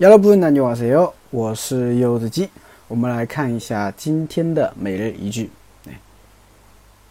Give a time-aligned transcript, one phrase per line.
[0.00, 1.12] 여러분 안녕하세요.
[1.30, 2.50] 我是柚子鸡。
[2.88, 5.50] 我们来看一下今天的每日一句。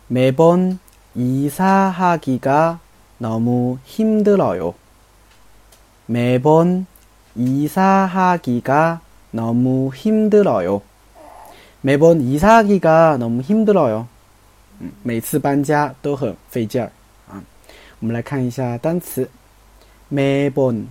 [0.07, 0.79] 매번
[1.15, 2.79] 이사하기가
[3.17, 4.75] 너무 힘들어요.
[6.05, 6.85] 매번
[7.35, 9.01] 이사하기가
[9.31, 10.81] 너무 힘들어요.
[11.81, 14.07] 매번 이사하기가 너무 힘들어요.
[14.79, 16.91] 嗯，每次搬家都很费劲儿
[17.29, 17.41] 啊。
[17.99, 19.29] 我们来看一下单词，
[20.09, 20.87] 매번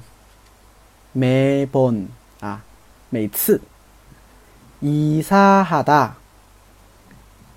[1.17, 2.09] 매번
[2.41, 2.63] 啊，
[3.11, 3.61] 每次。
[4.83, 6.17] 이사하다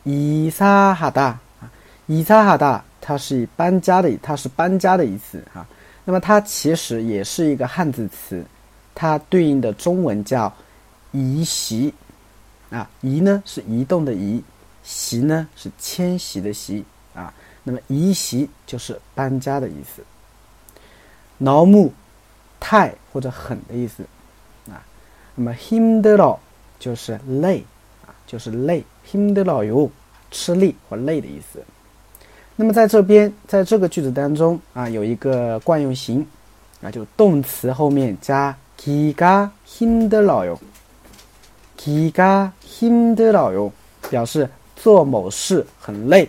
[0.06, 1.72] 이사하다 啊，
[2.08, 5.66] 이사하다它是搬家的，它是搬家的意思啊。
[6.04, 8.46] 那么它其实也是一个汉字词，
[8.94, 10.54] 它对应的中文叫
[11.12, 11.92] 移席
[12.70, 12.88] 啊。
[13.02, 14.44] 移呢是移动的移，
[14.84, 17.34] 席呢是迁徙的席啊。
[17.64, 20.04] 那么移席就是搬家的意思。
[21.40, 21.92] 너무
[22.60, 24.05] 太 或者狠的意思
[24.69, 24.83] 啊。
[25.35, 26.39] 那么 h i m d e r
[26.79, 27.65] 就是累
[28.07, 29.91] 啊，就是累 h i m d e r
[30.31, 31.63] 吃力或累的意思。
[32.57, 36.27] 那么在这边，在这个句子当中啊，有一个惯用型
[36.83, 40.61] 啊，就动词后面加 giga h i m d e r o
[41.77, 43.73] g i g a h i m d e r o
[44.11, 46.29] 表示做某事很累，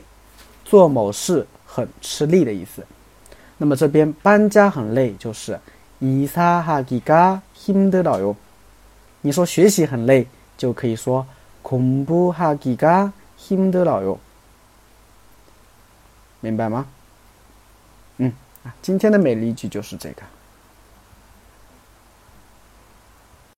[0.64, 2.82] 做某事很吃力的意思。
[3.58, 5.60] 那么这边搬家很累，就是
[6.01, 8.37] 이사하기가힘들어 요。
[9.23, 11.27] 你说学习很累，就可以说
[11.63, 14.19] 공부하기가힘들어 요。
[16.41, 16.87] 明白吗？
[18.19, 18.33] 嗯
[18.65, 20.23] 啊，今天的每日一句就是这个。